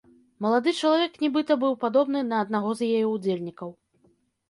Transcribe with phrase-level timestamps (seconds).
[0.45, 3.69] Малады чалавек нібыта быў падобны на аднаго з яе ўдзельнікаў.